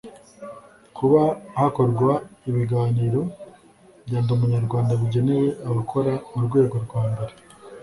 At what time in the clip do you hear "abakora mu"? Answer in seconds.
5.69-6.41